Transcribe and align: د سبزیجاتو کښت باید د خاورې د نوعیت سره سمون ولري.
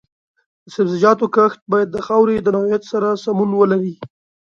د 0.63 0.67
سبزیجاتو 0.75 1.25
کښت 1.35 1.59
باید 1.71 1.89
د 1.91 1.97
خاورې 2.05 2.35
د 2.41 2.47
نوعیت 2.55 2.83
سره 2.91 3.07
سمون 3.23 3.49
ولري. 3.55 3.95